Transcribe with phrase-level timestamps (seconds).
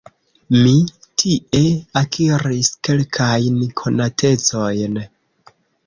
[0.53, 0.71] Mi
[1.23, 1.61] tie
[2.03, 5.03] akiris kelkajn konatecojn.